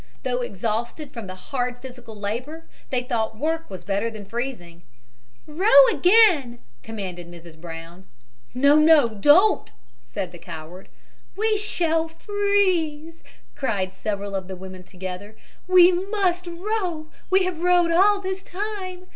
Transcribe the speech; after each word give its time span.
Though 0.23 0.41
exhausted 0.41 1.13
from 1.13 1.27
the 1.27 1.35
hard 1.35 1.79
physical 1.79 2.15
labor 2.19 2.65
they 2.89 3.03
thought 3.03 3.37
work 3.37 3.69
was 3.69 3.83
better 3.83 4.09
than 4.09 4.25
freezing. 4.25 4.81
"Row 5.45 5.85
again!" 5.91 6.57
commanded 6.81 7.29
Mrs. 7.29 7.61
Brown. 7.61 8.05
"No, 8.55 8.77
no, 8.77 9.07
don't," 9.09 9.71
said 10.03 10.31
the 10.31 10.39
coward. 10.39 10.89
"We 11.35 11.55
shall 11.55 12.07
freeze," 12.07 13.23
cried 13.53 13.93
several 13.93 14.33
of 14.33 14.47
the 14.47 14.55
women 14.55 14.81
together. 14.81 15.35
"We 15.67 15.91
must 15.91 16.47
row. 16.47 17.11
We 17.29 17.43
have 17.43 17.59
rowed 17.61 17.91
all 17.91 18.19
this 18.21 18.41
time. 18.41 19.05